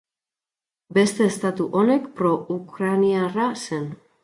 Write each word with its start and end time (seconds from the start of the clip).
Beste 0.97 1.27
estatu 1.33 1.67
honek 1.81 2.09
Pro-Ukraniarra 2.21 3.49
zen. 3.69 3.89